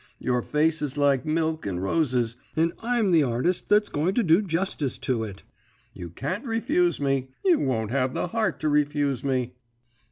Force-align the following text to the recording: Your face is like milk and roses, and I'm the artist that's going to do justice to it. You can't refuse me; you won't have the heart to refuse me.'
Your 0.17 0.41
face 0.41 0.81
is 0.81 0.97
like 0.97 1.27
milk 1.27 1.67
and 1.67 1.79
roses, 1.79 2.35
and 2.55 2.73
I'm 2.79 3.11
the 3.11 3.21
artist 3.21 3.69
that's 3.69 3.89
going 3.89 4.15
to 4.15 4.23
do 4.23 4.41
justice 4.41 4.97
to 4.97 5.23
it. 5.23 5.43
You 5.93 6.09
can't 6.09 6.43
refuse 6.43 6.99
me; 6.99 7.27
you 7.45 7.59
won't 7.59 7.91
have 7.91 8.15
the 8.15 8.29
heart 8.29 8.59
to 8.61 8.69
refuse 8.69 9.23
me.' 9.23 9.53